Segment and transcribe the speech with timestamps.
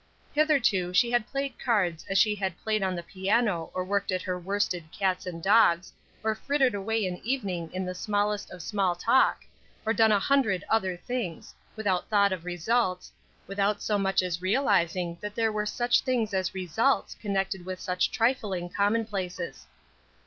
[0.33, 4.11] Hitherto she had played at cards as she had played on the piano or worked
[4.11, 5.93] at her worsted cats and dogs,
[6.23, 9.43] or frittered away an evening in the smallest of small talk,
[9.85, 13.11] or done a hundred other things, without thought of results,
[13.45, 18.09] without so much as realizing that there were such things as results connected with such
[18.09, 19.67] trifling commonplaces.